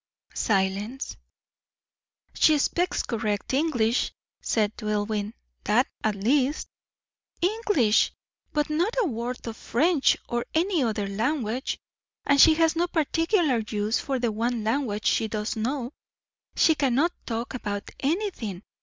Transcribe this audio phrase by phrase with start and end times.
[0.33, 1.15] Silence.
[2.33, 5.33] "She speaks correct English," said Dillwyn.
[5.65, 6.69] "That at least."
[7.39, 8.11] "English!
[8.51, 11.77] but not a word of French or of any other language.
[12.25, 15.93] And she has no particular use for the one language she does know;
[16.55, 18.63] she cannot talk about anything.